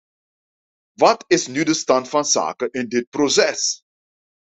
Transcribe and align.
Wat 1.01 1.23
is 1.27 1.47
nu 1.47 1.63
de 1.63 1.73
stand 1.73 2.09
van 2.09 2.25
zaken 2.25 2.71
in 2.71 2.87
dit 2.87 3.09
proces? 3.09 3.81